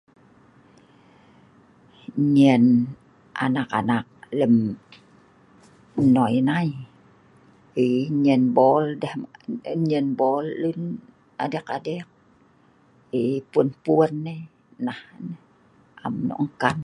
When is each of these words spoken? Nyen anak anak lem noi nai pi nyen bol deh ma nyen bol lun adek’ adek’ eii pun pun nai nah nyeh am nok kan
Nyen 2.35 2.63
anak 3.45 3.69
anak 3.79 4.05
lem 4.39 4.53
noi 6.15 6.35
nai 6.49 6.69
pi 7.73 7.85
nyen 8.23 8.41
bol 8.57 8.83
deh 9.01 9.15
ma 9.21 9.29
nyen 9.89 10.07
bol 10.19 10.45
lun 10.61 10.81
adek’ 11.43 11.67
adek’ 11.77 12.01
eii 13.19 13.37
pun 13.51 13.67
pun 13.83 14.11
nai 14.25 14.39
nah 14.85 15.01
nyeh 15.23 15.41
am 16.05 16.13
nok 16.29 16.51
kan 16.61 16.77